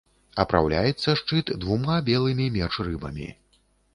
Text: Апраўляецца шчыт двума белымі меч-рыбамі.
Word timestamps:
Апраўляецца 0.43 1.09
шчыт 1.19 1.51
двума 1.65 1.99
белымі 2.09 2.47
меч-рыбамі. 2.57 3.29